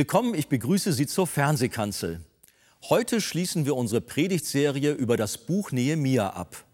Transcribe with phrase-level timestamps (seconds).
[0.00, 2.24] Willkommen, ich begrüße Sie zur Fernsehkanzel.
[2.88, 6.64] Heute schließen wir unsere Predigtserie über das Buch Nehemia ab.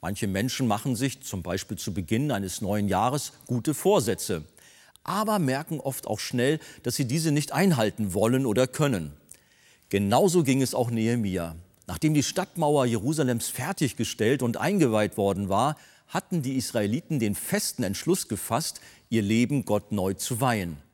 [0.00, 4.44] Manche Menschen machen sich zum Beispiel zu Beginn eines neuen Jahres gute Vorsätze,
[5.02, 9.14] aber merken oft auch schnell, dass sie diese nicht einhalten wollen oder können.
[9.88, 11.56] Genauso ging es auch Nehemia.
[11.88, 18.28] Nachdem die Stadtmauer Jerusalems fertiggestellt und eingeweiht worden war, hatten die Israeliten den festen Entschluss
[18.28, 18.80] gefasst,
[19.10, 20.85] ihr Leben Gott neu zu weihen.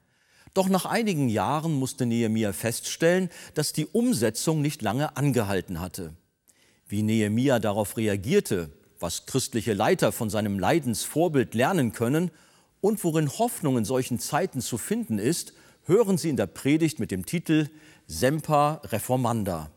[0.54, 6.14] Doch nach einigen Jahren musste Nehemia feststellen, dass die Umsetzung nicht lange angehalten hatte.
[6.86, 12.30] Wie Nehemia darauf reagierte, was christliche Leiter von seinem Leidensvorbild lernen können
[12.82, 15.54] und worin Hoffnung in solchen Zeiten zu finden ist,
[15.86, 17.70] hören Sie in der Predigt mit dem Titel
[18.06, 19.70] Semper Reformanda.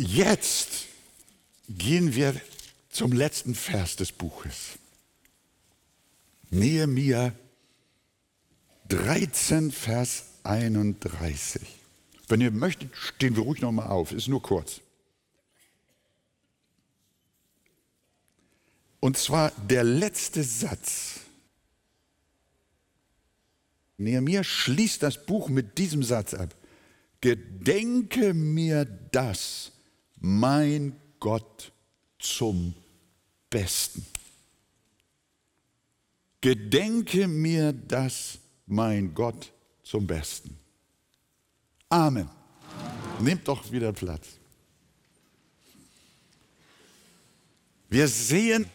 [0.00, 0.86] Jetzt
[1.68, 2.34] gehen wir
[2.90, 4.78] zum letzten Vers des Buches.
[6.54, 7.32] Nehemiah
[8.88, 11.60] 13, Vers 31.
[12.28, 14.12] Wenn ihr möchtet, stehen wir ruhig noch mal auf.
[14.12, 14.80] Ist nur kurz.
[19.00, 21.22] Und zwar der letzte Satz.
[23.98, 26.54] Nehemiah schließt das Buch mit diesem Satz ab.
[27.20, 29.72] Gedenke mir das,
[30.20, 31.72] mein Gott,
[32.20, 32.76] zum
[33.50, 34.06] Besten.
[36.44, 39.50] Gedenke mir das, mein Gott,
[39.82, 40.54] zum Besten.
[41.88, 42.28] Amen.
[43.18, 44.28] Nehmt doch wieder Platz.
[47.88, 48.66] Wir sehen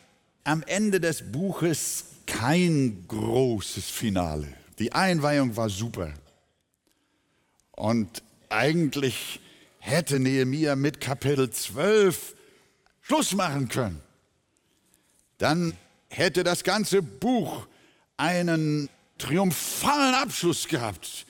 [0.44, 4.52] am Ende des Buches kein großes Finale.
[4.80, 6.12] Die Einweihung war super.
[7.74, 9.42] Und eigentlich
[9.78, 12.36] hätte Nehemiah mit Kapitel 12
[13.02, 14.02] Schluss machen können.
[15.38, 15.78] Dann
[16.10, 17.68] hätte das ganze Buch
[18.18, 21.26] einen triumphalen Abschluss gehabt.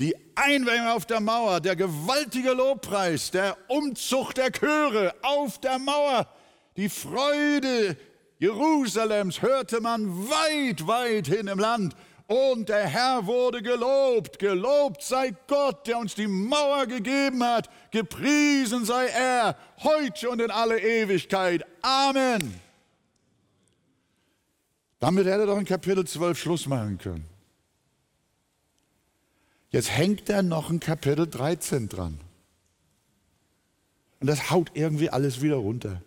[0.00, 6.26] Die Einweihung auf der Mauer, der gewaltige Lobpreis, der Umzug der Chöre auf der Mauer,
[6.76, 7.96] die Freude
[8.38, 11.94] Jerusalems hörte man weit, weit hin im Land.
[12.26, 14.38] Und der Herr wurde gelobt.
[14.38, 17.68] Gelobt sei Gott, der uns die Mauer gegeben hat.
[17.92, 21.64] Gepriesen sei er, heute und in alle Ewigkeit.
[21.82, 22.61] Amen.
[25.02, 27.24] Damit hätte er doch in Kapitel 12 Schluss machen können.
[29.70, 32.20] Jetzt hängt er noch in Kapitel 13 dran.
[34.20, 36.00] Und das haut irgendwie alles wieder runter.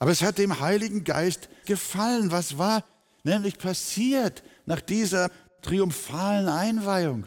[0.00, 2.32] Aber es hat dem Heiligen Geist gefallen.
[2.32, 2.82] Was war
[3.22, 5.30] nämlich passiert nach dieser
[5.62, 7.26] triumphalen Einweihung?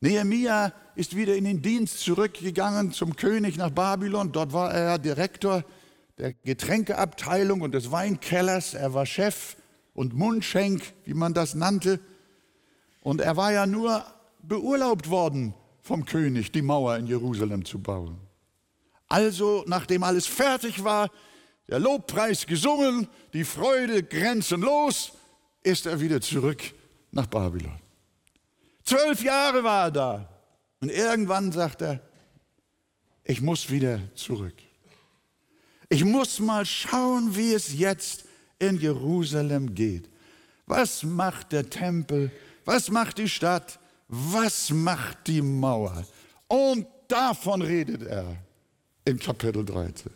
[0.00, 4.30] Nehemia ist wieder in den Dienst zurückgegangen zum König nach Babylon.
[4.30, 5.64] Dort war er Direktor
[6.18, 8.74] der Getränkeabteilung und des Weinkellers.
[8.74, 9.56] Er war Chef
[9.94, 12.00] und Mundschenk, wie man das nannte.
[13.02, 14.04] Und er war ja nur
[14.42, 18.18] beurlaubt worden vom König, die Mauer in Jerusalem zu bauen.
[19.08, 21.10] Also, nachdem alles fertig war,
[21.68, 25.12] der Lobpreis gesungen, die Freude grenzenlos,
[25.62, 26.62] ist er wieder zurück
[27.10, 27.78] nach Babylon.
[28.84, 30.28] Zwölf Jahre war er da.
[30.80, 32.00] Und irgendwann sagt er,
[33.24, 34.56] ich muss wieder zurück.
[35.92, 38.24] Ich muss mal schauen, wie es jetzt
[38.58, 40.08] in Jerusalem geht.
[40.64, 42.30] Was macht der Tempel?
[42.64, 43.78] Was macht die Stadt?
[44.08, 46.06] Was macht die Mauer?
[46.48, 48.38] Und davon redet er
[49.04, 50.10] in Kapitel 13.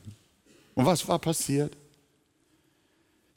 [0.76, 1.76] Und was war passiert?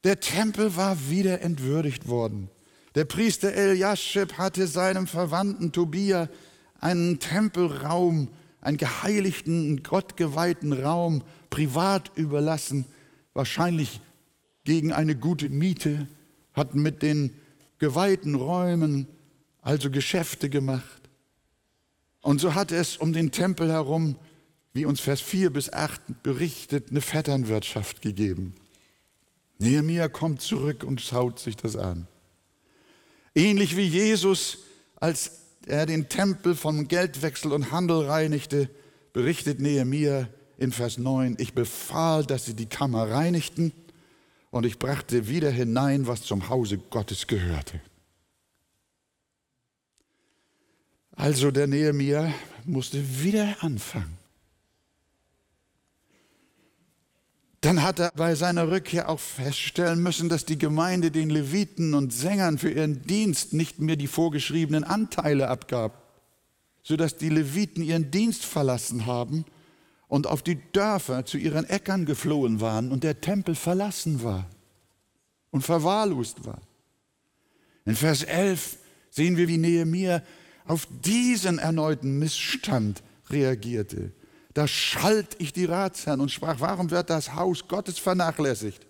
[0.05, 2.49] Der Tempel war wieder entwürdigt worden.
[2.95, 6.29] Der Priester Eliaschib hatte seinem Verwandten Tobia
[6.79, 8.29] einen Tempelraum
[8.61, 12.85] einen geheiligten, gottgeweihten Raum privat überlassen,
[13.33, 14.01] wahrscheinlich
[14.63, 16.07] gegen eine gute Miete,
[16.53, 17.33] hatten mit den
[17.77, 19.07] geweihten Räumen
[19.61, 20.83] also Geschäfte gemacht.
[22.21, 24.15] Und so hat es um den Tempel herum,
[24.73, 28.55] wie uns Vers 4 bis 8 berichtet, eine Vetternwirtschaft gegeben.
[29.57, 32.07] Nehemiah kommt zurück und schaut sich das an.
[33.35, 34.59] Ähnlich wie Jesus,
[34.95, 35.31] als
[35.65, 38.69] er den Tempel vom Geldwechsel und Handel reinigte,
[39.13, 40.27] berichtet Nehemia
[40.59, 43.71] in Vers 9, ich befahl, dass sie die Kammer reinigten
[44.51, 47.79] und ich brachte wieder hinein, was zum Hause Gottes gehörte.
[51.11, 52.33] Also der Nehemia
[52.65, 54.17] musste wieder anfangen.
[57.61, 62.13] Dann hat er bei seiner Rückkehr auch feststellen müssen, dass die Gemeinde den Leviten und
[62.13, 66.01] Sängern für ihren Dienst nicht mehr die vorgeschriebenen Anteile abgab,
[66.83, 69.45] sodass die Leviten ihren Dienst verlassen haben
[70.09, 74.49] und auf die Dörfer zu ihren Äckern geflohen waren und der Tempel verlassen war.
[75.51, 76.61] und verwahrlost war.
[77.83, 78.77] In Vers 11
[79.09, 80.21] sehen wir, wie Nehemiah
[80.65, 83.01] auf diesen erneuten Missstand
[83.31, 84.11] reagierte.
[84.53, 88.85] Da schalt ich die Ratsherren und sprach, warum wird das Haus Gottes vernachlässigt?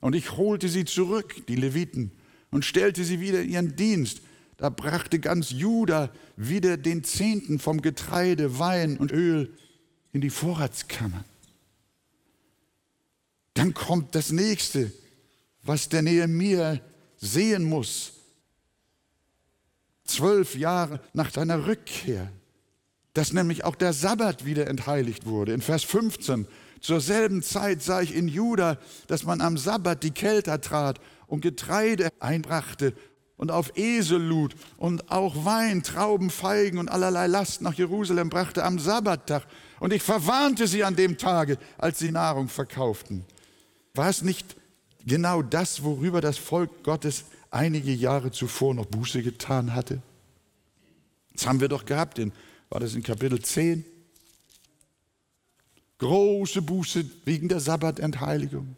[0.00, 2.12] Und ich holte sie zurück, die Leviten,
[2.52, 4.22] und stellte sie wieder in ihren Dienst.
[4.58, 9.52] Da brachte ganz Juda wieder den Zehnten vom Getreide, Wein und Öl
[10.12, 11.24] in die Vorratskammer.
[13.54, 14.92] Dann kommt das nächste,
[15.62, 16.80] was der Nehemiah
[17.16, 18.14] sehen muss.
[20.04, 22.30] Zwölf Jahre nach seiner Rückkehr,
[23.14, 25.52] dass nämlich auch der Sabbat wieder entheiligt wurde.
[25.52, 26.46] In Vers 15,
[26.80, 31.40] zur selben Zeit sah ich in Juda, dass man am Sabbat die Kelter trat und
[31.40, 32.94] Getreide einbrachte
[33.42, 38.62] und auf Esel lud und auch Wein, Trauben, Feigen und allerlei Last nach Jerusalem brachte
[38.62, 39.48] am Sabbattag.
[39.80, 43.24] Und ich verwarnte sie an dem Tage, als sie Nahrung verkauften.
[43.94, 44.54] War es nicht
[45.04, 50.00] genau das, worüber das Volk Gottes einige Jahre zuvor noch Buße getan hatte?
[51.32, 52.30] Das haben wir doch gehabt, in,
[52.68, 53.84] war das in Kapitel 10?
[55.98, 58.76] Große Buße wegen der Sabbatentheiligung.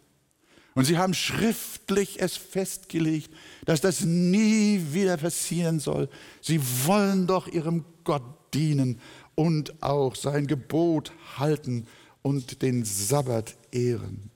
[0.75, 3.31] Und sie haben schriftlich es festgelegt,
[3.65, 6.09] dass das nie wieder passieren soll.
[6.41, 9.00] Sie wollen doch ihrem Gott dienen
[9.37, 11.87] und auch sein Gebot halten
[12.23, 14.31] und den Sabbat ehren.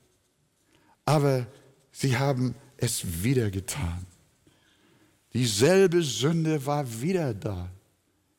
[1.05, 1.47] Aber
[1.91, 4.07] sie haben es wieder getan.
[5.33, 7.69] Dieselbe Sünde war wieder da.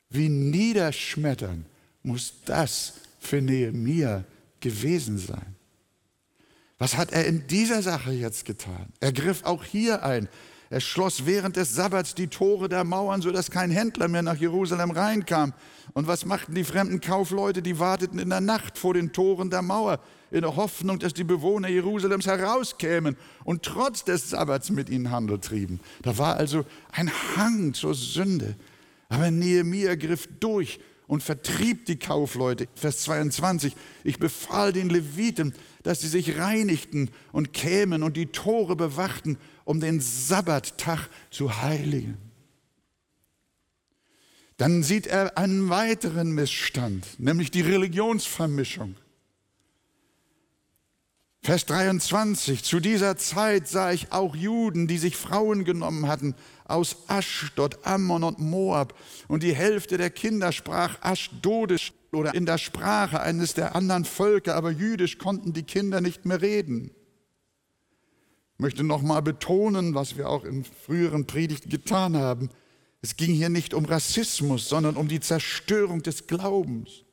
[0.09, 1.65] Wie niederschmettern
[2.03, 4.23] muss das für Nehemiah
[4.59, 5.55] gewesen sein.
[6.79, 8.87] Was hat er in dieser Sache jetzt getan?
[9.01, 10.29] Er griff auch hier ein.
[10.71, 14.91] Er schloss während des Sabbats die Tore der Mauern, sodass kein Händler mehr nach Jerusalem
[14.91, 15.53] reinkam.
[15.93, 17.61] Und was machten die fremden Kaufleute?
[17.61, 19.99] Die warteten in der Nacht vor den Toren der Mauer,
[20.31, 25.39] in der Hoffnung, dass die Bewohner Jerusalems herauskämen und trotz des Sabbats mit ihnen Handel
[25.39, 25.79] trieben.
[26.03, 28.55] Da war also ein Hang zur Sünde.
[29.09, 32.67] Aber Nehemiah griff durch und vertrieb die Kaufleute.
[32.75, 33.75] Vers 22.
[34.03, 39.79] Ich befahl den Leviten, dass sie sich reinigten und kämen und die Tore bewachten, um
[39.79, 42.17] den Sabbattag zu heiligen.
[44.57, 48.95] Dann sieht er einen weiteren Missstand, nämlich die Religionsvermischung.
[51.49, 56.35] Vers 23, zu dieser Zeit sah ich auch Juden, die sich Frauen genommen hatten
[56.65, 58.93] aus Aschdod, Ammon und Moab.
[59.27, 64.53] Und die Hälfte der Kinder sprach Aschdodisch oder in der Sprache eines der anderen Völker,
[64.53, 66.91] aber jüdisch konnten die Kinder nicht mehr reden.
[68.53, 72.51] Ich möchte nochmal betonen, was wir auch in früheren Predigten getan haben.
[73.01, 77.05] Es ging hier nicht um Rassismus, sondern um die Zerstörung des Glaubens.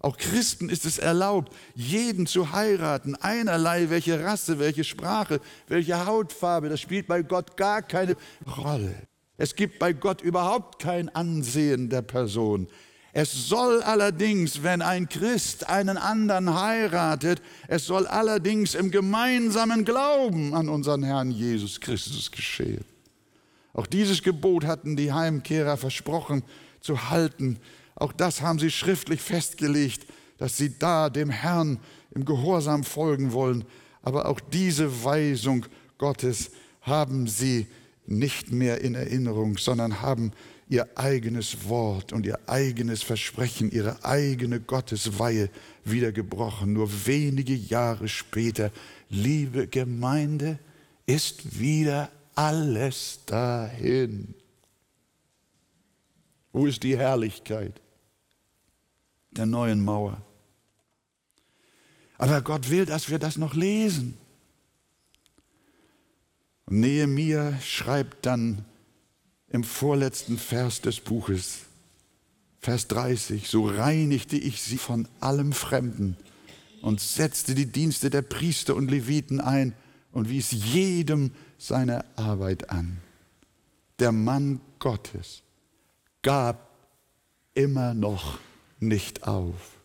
[0.00, 6.68] Auch Christen ist es erlaubt, jeden zu heiraten, einerlei welche Rasse, welche Sprache, welche Hautfarbe,
[6.68, 8.16] das spielt bei Gott gar keine
[8.56, 8.94] Rolle.
[9.36, 12.68] Es gibt bei Gott überhaupt kein Ansehen der Person.
[13.12, 20.54] Es soll allerdings, wenn ein Christ einen anderen heiratet, es soll allerdings im gemeinsamen Glauben
[20.54, 22.84] an unseren Herrn Jesus Christus geschehen.
[23.72, 26.42] Auch dieses Gebot hatten die Heimkehrer versprochen
[26.80, 27.58] zu halten.
[27.98, 30.06] Auch das haben sie schriftlich festgelegt,
[30.38, 31.80] dass sie da dem Herrn
[32.12, 33.64] im Gehorsam folgen wollen.
[34.02, 35.66] Aber auch diese Weisung
[35.98, 36.52] Gottes
[36.82, 37.66] haben sie
[38.06, 40.32] nicht mehr in Erinnerung, sondern haben
[40.68, 45.50] ihr eigenes Wort und ihr eigenes Versprechen, ihre eigene Gottesweihe
[45.84, 46.74] wieder gebrochen.
[46.74, 48.70] Nur wenige Jahre später,
[49.08, 50.60] liebe Gemeinde,
[51.04, 54.34] ist wieder alles dahin.
[56.52, 57.80] Wo ist die Herrlichkeit?
[59.38, 60.20] Der neuen Mauer.
[62.18, 64.18] Aber Gott will, dass wir das noch lesen.
[66.66, 68.64] Und Nehemiah schreibt dann
[69.48, 71.60] im vorletzten Vers des Buches,
[72.60, 76.16] Vers 30, so reinigte ich sie von allem Fremden
[76.82, 79.74] und setzte die Dienste der Priester und Leviten ein
[80.12, 82.98] und wies jedem seine Arbeit an.
[84.00, 85.42] Der Mann Gottes
[86.22, 86.68] gab
[87.54, 88.38] immer noch
[88.80, 89.78] nicht auf.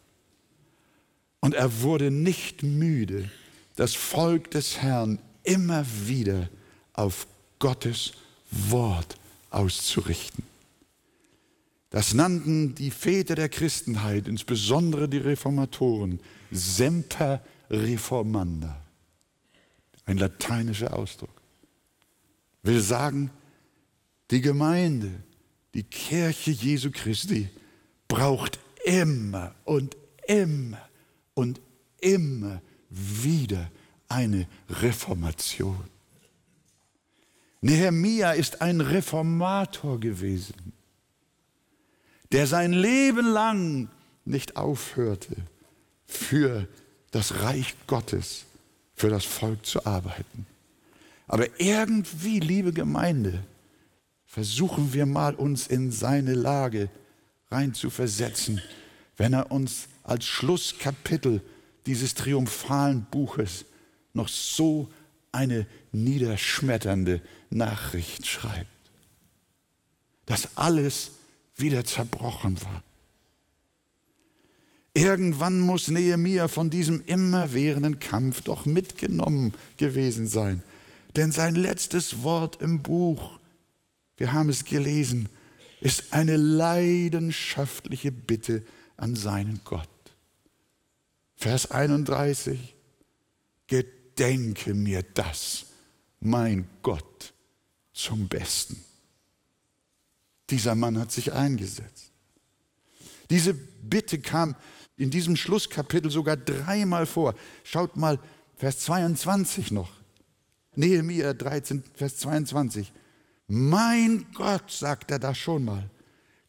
[1.40, 3.30] Und er wurde nicht müde,
[3.76, 6.50] das Volk des Herrn immer wieder
[6.94, 7.28] auf
[7.60, 8.14] Gottes
[8.52, 9.18] Wort
[9.50, 10.44] auszurichten.
[11.90, 16.20] Das nannten die Väter der Christenheit, insbesondere die Reformatoren,
[16.52, 18.82] Semper Reformanda.
[20.06, 21.42] Ein lateinischer Ausdruck.
[22.64, 23.30] Will sagen,
[24.32, 25.12] die Gemeinde,
[25.74, 27.50] die Kirche Jesu Christi
[28.08, 28.53] braucht
[28.84, 29.98] immer und
[30.28, 30.82] immer
[31.34, 31.60] und
[32.00, 33.70] immer wieder
[34.08, 35.84] eine Reformation.
[37.62, 40.74] Nehemia ist ein Reformator gewesen,
[42.32, 43.90] der sein Leben lang
[44.26, 45.36] nicht aufhörte,
[46.06, 46.68] für
[47.12, 48.46] das Reich Gottes,
[48.96, 50.46] für das Volk zu arbeiten.
[51.28, 53.44] Aber irgendwie, liebe Gemeinde,
[54.26, 56.90] versuchen wir mal uns in seine Lage
[57.54, 58.62] reinzuversetzen,
[59.16, 61.42] wenn er uns als Schlusskapitel
[61.86, 63.66] dieses triumphalen Buches
[64.14, 64.92] noch so
[65.32, 68.68] eine niederschmetternde Nachricht schreibt,
[70.26, 71.12] dass alles
[71.56, 72.84] wieder zerbrochen war.
[74.96, 80.62] Irgendwann muss Nehemia von diesem immerwährenden Kampf doch mitgenommen gewesen sein.
[81.16, 83.40] Denn sein letztes Wort im Buch,
[84.18, 85.30] wir haben es gelesen,
[85.84, 88.64] ist eine leidenschaftliche Bitte
[88.96, 89.90] an seinen Gott.
[91.36, 92.74] Vers 31,
[93.68, 95.66] gedenke mir das,
[96.22, 97.34] mein Gott,
[97.92, 98.82] zum Besten.
[100.50, 102.12] Dieser Mann hat sich eingesetzt.
[103.30, 104.56] Diese Bitte kam
[104.96, 107.36] in diesem Schlusskapitel sogar dreimal vor.
[107.66, 108.20] Schaut mal,
[108.56, 109.92] Vers 22 noch.
[110.76, 112.94] Nehemiah 13, Vers 22.
[113.56, 115.88] Mein Gott, sagt er da schon mal,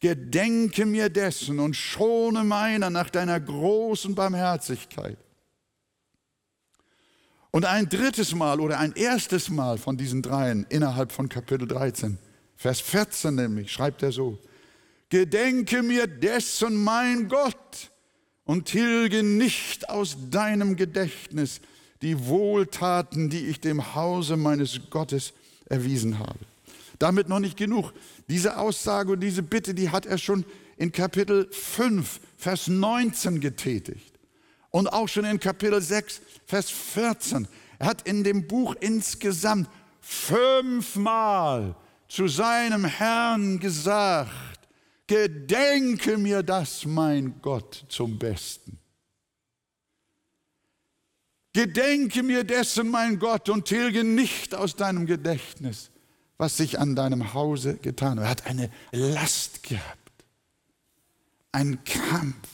[0.01, 5.19] gedenke mir dessen und schone meiner nach deiner großen Barmherzigkeit.
[7.51, 12.17] Und ein drittes Mal oder ein erstes Mal von diesen dreien innerhalb von Kapitel 13,
[12.57, 14.39] Vers 14 nämlich, schreibt er so,
[15.11, 17.91] Gedenke mir dessen, mein Gott,
[18.45, 21.61] und tilge nicht aus deinem Gedächtnis
[22.01, 25.35] die Wohltaten, die ich dem Hause meines Gottes
[25.67, 26.39] erwiesen habe.
[26.99, 27.93] Damit noch nicht genug.
[28.29, 30.45] Diese Aussage und diese Bitte, die hat er schon
[30.77, 34.19] in Kapitel 5, Vers 19 getätigt.
[34.71, 37.49] Und auch schon in Kapitel 6, Vers 14.
[37.79, 39.69] Er hat in dem Buch insgesamt
[40.01, 41.77] fünfmal
[42.09, 44.61] zu seinem Herrn gesagt,
[45.07, 48.79] gedenke mir das, mein Gott, zum Besten.
[51.53, 55.91] Gedenke mir dessen, mein Gott, und tilge nicht aus deinem Gedächtnis,
[56.39, 58.25] was sich an deinem Hause getan hat.
[58.25, 60.13] Er hat eine Last gehabt,
[61.53, 62.49] einen Kampf.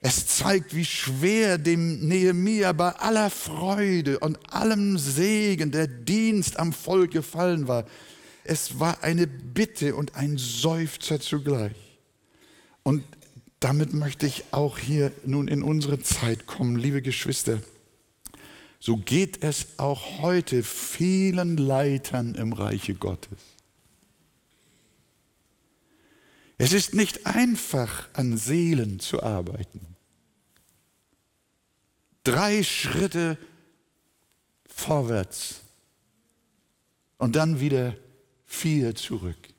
[0.00, 6.72] Es zeigt, wie schwer dem Nehemia bei aller Freude und allem Segen der Dienst am
[6.72, 7.86] Volk gefallen war.
[8.44, 11.76] Es war eine Bitte und ein Seufzer zugleich.
[12.82, 13.04] Und
[13.60, 17.60] damit möchte ich auch hier nun in unsere Zeit kommen, liebe Geschwister.
[18.84, 23.38] So geht es auch heute vielen Leitern im Reiche Gottes.
[26.58, 29.94] Es ist nicht einfach, an Seelen zu arbeiten.
[32.24, 33.38] Drei Schritte
[34.66, 35.60] vorwärts
[37.18, 37.94] und dann wieder
[38.46, 39.54] vier zurück.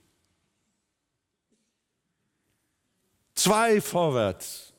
[3.36, 4.74] Zwei vorwärts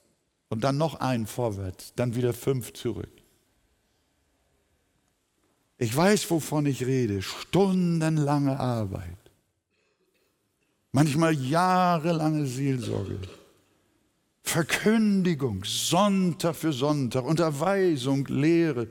[0.50, 3.24] und dann noch ein vorwärts, dann wieder fünf zurück.
[5.78, 7.23] Ich weiß, wovon ich rede.
[7.23, 9.19] Stundenlange Arbeit.
[10.93, 13.19] Manchmal jahrelange Seelsorge.
[14.43, 18.87] Verkündigung, Sonntag für Sonntag, Unterweisung, Lehre.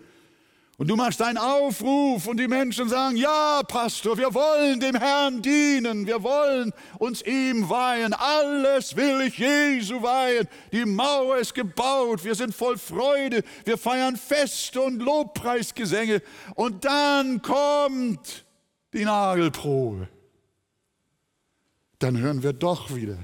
[0.77, 5.41] Und du machst einen Aufruf und die Menschen sagen, ja, Pastor, wir wollen dem Herrn
[5.43, 10.47] dienen, wir wollen uns ihm weihen, alles will ich Jesu weihen.
[10.71, 16.23] Die Mauer ist gebaut, wir sind voll Freude, wir feiern Feste und Lobpreisgesänge.
[16.55, 18.43] Und dann kommt
[18.93, 20.09] die Nagelprobe.
[21.99, 23.19] Dann hören wir doch wieder,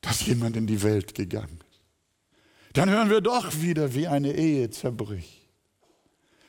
[0.00, 1.80] dass jemand in die Welt gegangen ist.
[2.72, 5.39] Dann hören wir doch wieder, wie eine Ehe zerbricht.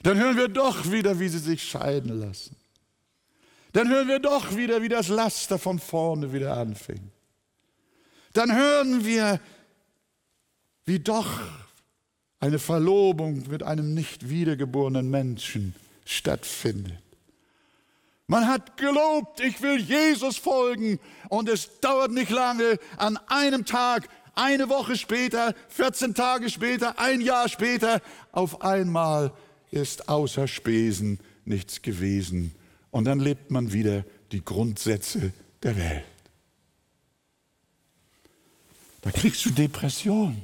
[0.03, 2.55] Dann hören wir doch wieder, wie sie sich scheiden lassen.
[3.73, 7.11] Dann hören wir doch wieder, wie das Laster von vorne wieder anfing.
[8.33, 9.39] Dann hören wir,
[10.85, 11.39] wie doch
[12.39, 16.97] eine Verlobung mit einem nicht wiedergeborenen Menschen stattfindet.
[18.27, 24.07] Man hat gelobt, ich will Jesus folgen und es dauert nicht lange, an einem Tag,
[24.35, 29.33] eine Woche später, 14 Tage später, ein Jahr später, auf einmal
[29.71, 32.53] ist außer Spesen nichts gewesen.
[32.91, 36.03] Und dann lebt man wieder die Grundsätze der Welt.
[39.01, 40.41] Da kriegst du Depression.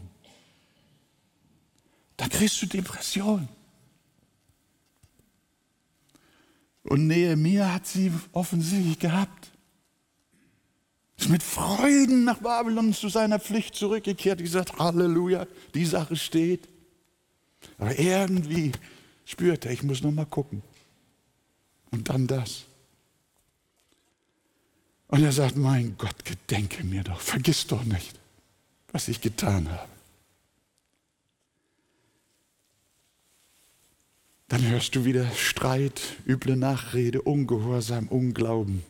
[2.16, 3.48] Da kriegst du Depression.
[6.84, 9.52] Und Nehemiah hat sie offensichtlich gehabt.
[11.18, 16.70] Ist mit Freuden nach Babylon zu seiner Pflicht zurückgekehrt, gesagt, Halleluja, die Sache steht.
[17.78, 18.72] Aber irgendwie
[19.28, 20.64] spürte, ich muss noch mal gucken.
[21.92, 22.64] Und dann das.
[25.10, 28.20] Und er sagt, mein Gott, gedenke mir doch, vergiss doch nicht,
[28.92, 29.90] was ich getan habe.
[34.48, 38.84] Dann hörst du wieder Streit, üble Nachrede, Ungehorsam, Unglauben.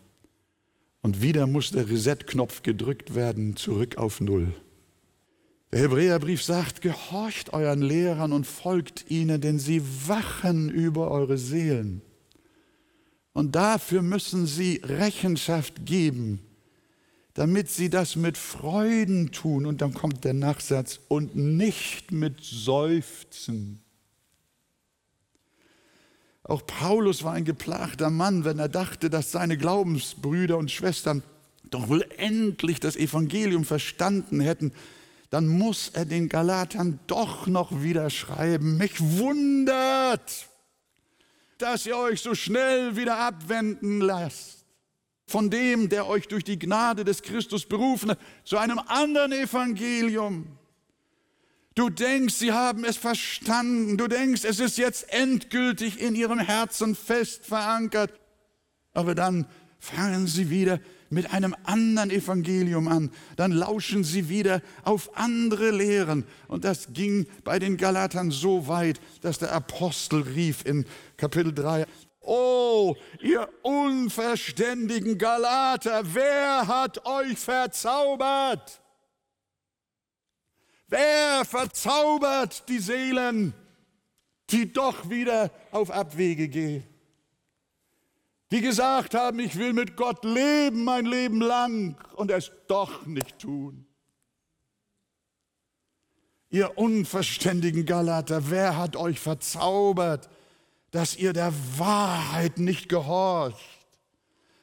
[1.02, 4.54] Und wieder muss der Reset-Knopf gedrückt werden, zurück auf Null.
[5.72, 12.02] Der Hebräerbrief sagt, gehorcht euren Lehrern und folgt ihnen, denn sie wachen über eure Seelen.
[13.34, 16.40] Und dafür müssen sie Rechenschaft geben,
[17.34, 19.66] damit sie das mit Freuden tun.
[19.66, 23.82] Und dann kommt der Nachsatz, und nicht mit Seufzen.
[26.44, 31.22] Auch Paulus war ein geplagter Mann, wenn er dachte, dass seine Glaubensbrüder und Schwestern
[31.70, 34.72] doch wohl endlich das Evangelium verstanden hätten,
[35.30, 38.78] dann muss er den Galatern doch noch wieder schreiben.
[38.78, 40.48] Mich wundert,
[41.58, 44.58] dass ihr euch so schnell wieder abwenden lasst
[45.28, 50.58] von dem, der euch durch die Gnade des Christus berufen hat, zu einem anderen Evangelium.
[51.76, 53.98] Du denkst, sie haben es verstanden.
[53.98, 58.12] Du denkst, es ist jetzt endgültig in ihrem Herzen fest verankert.
[58.94, 59.46] Aber dann
[59.80, 60.80] fangen sie wieder
[61.10, 63.12] mit einem anderen Evangelium an.
[63.36, 66.26] Dann lauschen sie wieder auf andere Lehren.
[66.48, 70.86] Und das ging bei den Galatern so weit, dass der Apostel rief in
[71.18, 71.86] Kapitel 3,
[72.22, 78.82] Oh, ihr unverständigen Galater, wer hat euch verzaubert?
[80.90, 83.54] Wer verzaubert die Seelen,
[84.50, 86.84] die doch wieder auf Abwege gehen?
[88.52, 93.40] Die gesagt haben, ich will mit Gott leben mein Leben lang und es doch nicht
[93.40, 93.86] tun.
[96.50, 100.30] Ihr unverständigen Galater, wer hat euch verzaubert,
[100.92, 103.88] dass ihr der Wahrheit nicht gehorcht?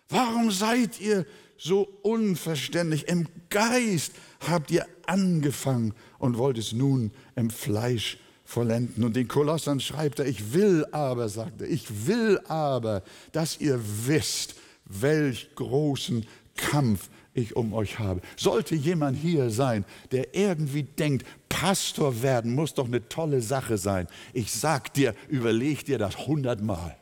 [0.09, 1.27] Warum seid ihr
[1.59, 3.07] so unverständlich?
[3.09, 4.13] Im Geist
[4.49, 9.05] habt ihr angefangen und wollt es nun im Fleisch vollenden.
[9.05, 13.03] Und den Kolossern schreibt er, ich will aber, sagt er, ich will aber,
[13.33, 14.55] dass ihr wisst,
[14.85, 16.27] welch großen
[16.57, 18.21] Kampf ich um euch habe.
[18.37, 24.07] Sollte jemand hier sein, der irgendwie denkt, Pastor werden muss doch eine tolle Sache sein.
[24.33, 26.97] Ich sag dir, überleg dir das hundertmal.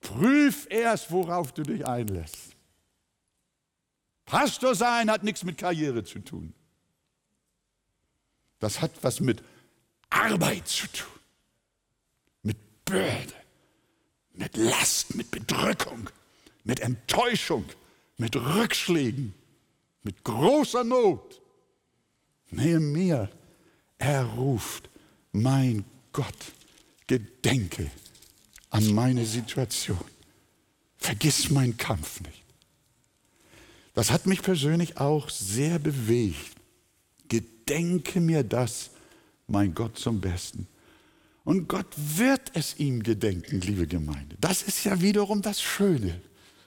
[0.00, 2.54] Prüf erst, worauf du dich einlässt.
[4.26, 6.54] Pastor sein hat nichts mit Karriere zu tun.
[8.64, 9.42] Das hat was mit
[10.08, 11.20] Arbeit zu tun,
[12.42, 13.34] mit Bürde,
[14.32, 16.08] mit Last, mit Bedrückung,
[16.62, 17.66] mit Enttäuschung,
[18.16, 19.34] mit Rückschlägen,
[20.02, 21.42] mit großer Not.
[22.52, 23.28] Nehemiah,
[23.98, 24.88] er ruft,
[25.32, 26.52] mein Gott,
[27.06, 27.90] gedenke
[28.70, 30.06] an meine Situation.
[30.96, 32.44] Vergiss meinen Kampf nicht.
[33.92, 36.53] Das hat mich persönlich auch sehr bewegt
[37.40, 38.90] gedenke mir das,
[39.46, 40.66] mein Gott, zum Besten.
[41.44, 44.36] Und Gott wird es ihm gedenken, liebe Gemeinde.
[44.40, 46.20] Das ist ja wiederum das Schöne.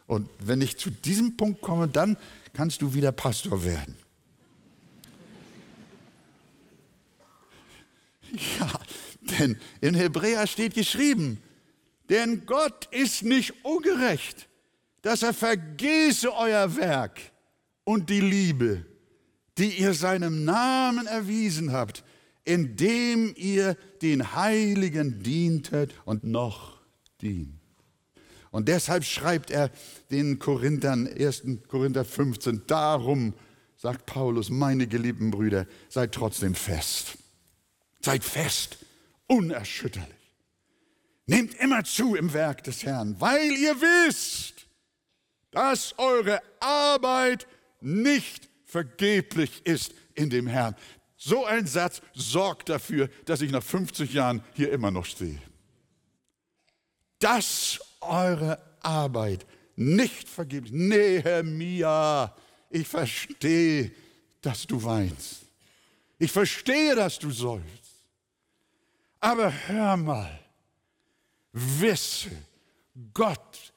[0.05, 2.15] Und wenn ich zu diesem Punkt komme, dann
[2.53, 3.95] kannst du wieder Pastor werden.
[8.59, 8.69] Ja,
[9.39, 11.41] denn in Hebräer steht geschrieben,
[12.09, 14.49] denn Gott ist nicht ungerecht,
[15.01, 17.21] dass er vergesse euer Werk
[17.85, 18.85] und die Liebe,
[19.57, 22.03] die ihr seinem Namen erwiesen habt,
[22.45, 26.77] indem ihr den Heiligen dientet und noch
[27.21, 27.53] dient.
[28.51, 29.69] Und deshalb schreibt er
[30.09, 31.43] den Korinthern, 1.
[31.67, 33.33] Korinther 15, darum,
[33.75, 37.17] sagt Paulus, meine geliebten Brüder, seid trotzdem fest.
[38.01, 38.77] Seid fest,
[39.27, 40.15] unerschütterlich.
[41.25, 44.67] Nehmt immer zu im Werk des Herrn, weil ihr wisst,
[45.51, 47.47] dass eure Arbeit
[47.81, 50.75] nicht vergeblich ist in dem Herrn.
[51.15, 55.41] So ein Satz sorgt dafür, dass ich nach 50 Jahren hier immer noch stehe.
[57.17, 60.71] Dass eure Arbeit nicht vergeblich.
[60.73, 62.35] Nehemia,
[62.69, 63.91] ich verstehe,
[64.41, 65.45] dass du weinst.
[66.19, 67.65] Ich verstehe, dass du sollst.
[69.19, 70.39] Aber hör mal,
[71.51, 72.31] wisse,
[73.13, 73.73] Gott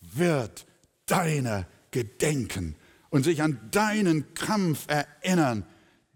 [0.00, 0.66] wird
[1.06, 2.76] deiner gedenken
[3.10, 5.64] und sich an deinen Kampf erinnern.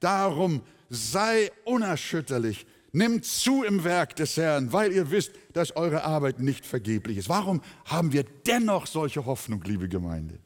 [0.00, 6.40] Darum sei unerschütterlich, nimmt zu im Werk des Herrn, weil ihr wisst, dass eure Arbeit
[6.40, 7.28] nicht vergeblich ist.
[7.28, 10.38] Warum haben wir dennoch solche Hoffnung, liebe Gemeinde?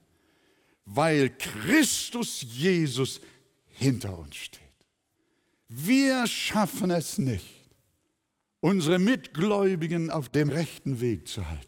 [0.84, 3.20] Weil Christus Jesus
[3.66, 4.60] hinter uns steht.
[5.68, 7.70] Wir schaffen es nicht,
[8.60, 11.66] unsere Mitgläubigen auf dem rechten Weg zu halten.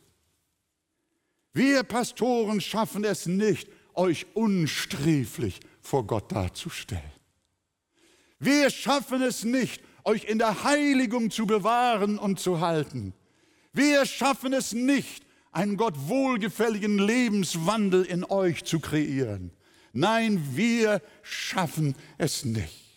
[1.52, 7.02] Wir Pastoren schaffen es nicht, euch unsträflich vor Gott darzustellen.
[8.38, 13.12] Wir schaffen es nicht, euch in der Heiligung zu bewahren und zu halten.
[13.72, 19.50] Wir schaffen es nicht, einen Gott wohlgefälligen Lebenswandel in euch zu kreieren.
[19.92, 22.88] Nein, wir schaffen es nicht.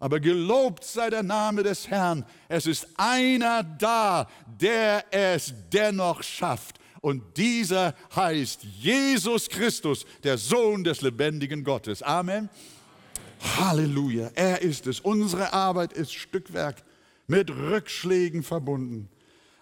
[0.00, 2.24] Aber gelobt sei der Name des Herrn.
[2.48, 6.78] Es ist einer da, der es dennoch schafft.
[7.00, 12.02] Und dieser heißt Jesus Christus, der Sohn des lebendigen Gottes.
[12.02, 12.48] Amen.
[13.58, 15.00] Halleluja, er ist es.
[15.00, 16.82] Unsere Arbeit ist Stückwerk
[17.26, 19.08] mit Rückschlägen verbunden.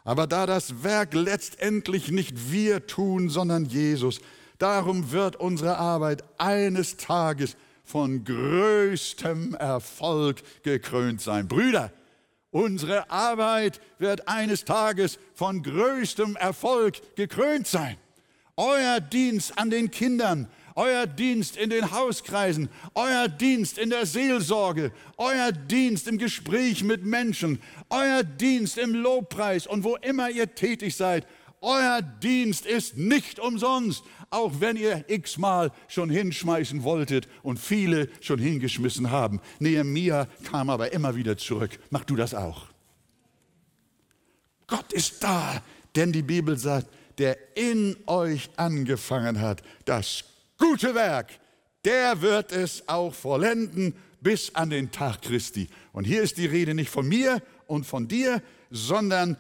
[0.05, 4.21] Aber da das Werk letztendlich nicht wir tun, sondern Jesus,
[4.59, 11.49] darum wird unsere Arbeit eines Tages von größtem Erfolg gekrönt sein.
[11.49, 11.93] Brüder,
[12.57, 17.97] unsere Arbeit wird eines Tages von größtem Erfolg gekrönt sein.
[18.57, 24.91] Euer Dienst an den Kindern, euer Dienst in den Hauskreisen, euer Dienst in der Seelsorge,
[25.19, 30.97] euer Dienst im Gespräch mit Menschen, euer Dienst im Lobpreis und wo immer ihr tätig
[30.97, 31.27] seid,
[31.61, 38.39] euer Dienst ist nicht umsonst, auch wenn ihr x-mal schon hinschmeißen wolltet und viele schon
[38.39, 39.41] hingeschmissen haben.
[39.59, 41.79] Nehemia kam aber immer wieder zurück.
[41.91, 42.67] Mach du das auch.
[44.67, 45.63] Gott ist da,
[45.95, 46.89] denn die Bibel sagt,
[47.19, 50.25] der in euch angefangen hat, das
[50.59, 51.31] gute Werk,
[51.85, 55.69] der wird es auch vollenden bis an den Tag Christi.
[55.93, 59.37] Und hier ist die Rede nicht von mir und von dir, sondern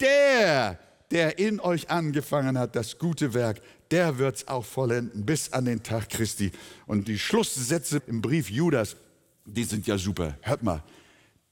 [0.00, 0.78] der,
[1.10, 5.64] der in euch angefangen hat, das gute Werk, der wird es auch vollenden bis an
[5.64, 6.52] den Tag Christi.
[6.86, 8.96] Und die Schlusssätze im Brief Judas,
[9.44, 10.36] die sind ja super.
[10.42, 10.82] Hört mal.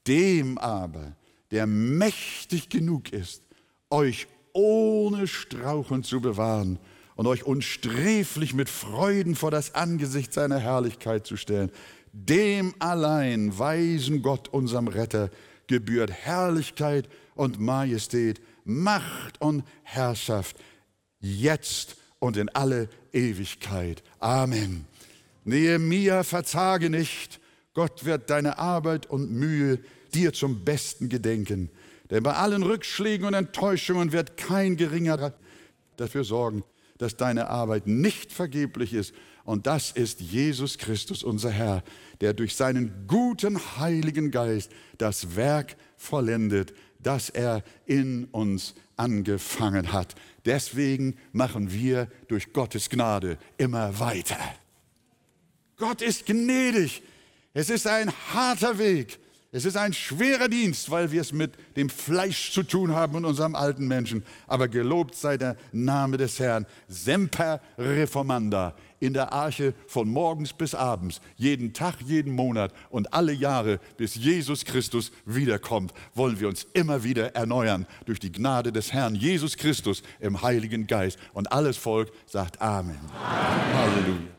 [0.05, 1.15] Dem aber,
[1.51, 3.41] der mächtig genug ist,
[3.89, 6.79] euch ohne Strauchen zu bewahren
[7.15, 11.71] und euch unsträflich mit Freuden vor das Angesicht seiner Herrlichkeit zu stellen,
[12.13, 15.29] dem allein weisen Gott, unserem Retter,
[15.67, 20.57] gebührt Herrlichkeit und Majestät, Macht und Herrschaft,
[21.19, 24.03] jetzt und in alle Ewigkeit.
[24.19, 24.85] Amen.
[25.43, 27.39] Nehemia, verzage nicht.
[27.73, 29.79] Gott wird deine Arbeit und Mühe
[30.13, 31.69] dir zum Besten gedenken.
[32.09, 35.33] Denn bei allen Rückschlägen und Enttäuschungen wird kein geringerer
[35.97, 36.63] dafür sorgen,
[36.97, 39.13] dass deine Arbeit nicht vergeblich ist.
[39.43, 41.83] Und das ist Jesus Christus, unser Herr,
[42.19, 46.73] der durch seinen guten Heiligen Geist das Werk vollendet,
[47.07, 50.13] das er in uns angefangen hat.
[50.43, 54.37] Deswegen machen wir durch Gottes Gnade immer weiter.
[55.77, 57.01] Gott ist gnädig.
[57.53, 59.19] Es ist ein harter Weg.
[59.53, 63.23] Es ist ein schwerer Dienst, weil wir es mit dem Fleisch zu tun haben und
[63.23, 64.25] unserem alten Menschen.
[64.45, 66.65] Aber gelobt sei der Name des Herrn.
[66.89, 68.75] Semper Reformanda.
[68.99, 74.15] In der Arche von morgens bis abends, jeden Tag, jeden Monat und alle Jahre, bis
[74.15, 79.55] Jesus Christus wiederkommt, wollen wir uns immer wieder erneuern durch die Gnade des Herrn Jesus
[79.57, 81.19] Christus im Heiligen Geist.
[81.33, 82.97] Und alles Volk sagt Amen.
[83.23, 83.73] Amen.
[83.73, 84.37] Halleluja.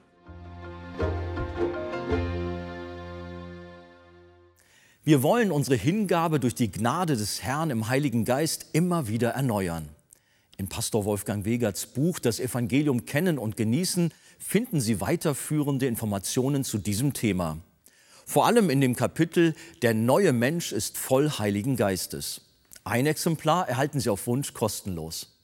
[5.08, 9.88] Wir wollen unsere Hingabe durch die Gnade des Herrn im Heiligen Geist immer wieder erneuern.
[10.58, 16.78] Im Pastor Wolfgang Wegerts Buch Das Evangelium kennen und genießen finden Sie weiterführende Informationen zu
[16.78, 17.58] diesem Thema.
[18.24, 22.42] Vor allem in dem Kapitel Der neue Mensch ist voll Heiligen Geistes.
[22.84, 25.34] Ein Exemplar erhalten Sie auf Wunsch kostenlos.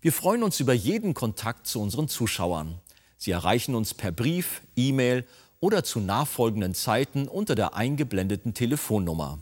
[0.00, 2.80] Wir freuen uns über jeden Kontakt zu unseren Zuschauern.
[3.16, 5.24] Sie erreichen uns per Brief, E-Mail
[5.60, 9.38] oder zu nachfolgenden Zeiten unter der eingeblendeten Telefonnummer.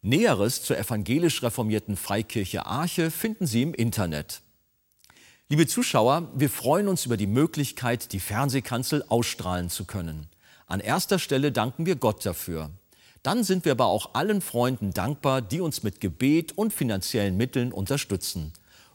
[0.00, 4.40] Näheres zur evangelisch reformierten Freikirche Arche finden Sie im Internet.
[5.52, 10.26] Liebe Zuschauer, wir freuen uns über die Möglichkeit, die Fernsehkanzel ausstrahlen zu können.
[10.66, 12.70] An erster Stelle danken wir Gott dafür.
[13.22, 17.70] Dann sind wir aber auch allen Freunden dankbar, die uns mit Gebet und finanziellen Mitteln
[17.70, 18.54] unterstützen.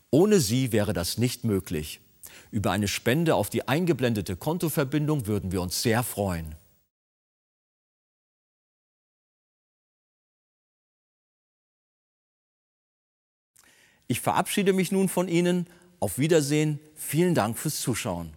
[0.09, 1.99] Ohne sie wäre das nicht möglich.
[2.49, 6.55] Über eine Spende auf die eingeblendete Kontoverbindung würden wir uns sehr freuen.
[14.07, 15.67] Ich verabschiede mich nun von Ihnen.
[15.99, 16.79] Auf Wiedersehen.
[16.95, 18.36] Vielen Dank fürs Zuschauen.